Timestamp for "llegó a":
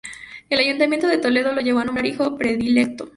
1.61-1.85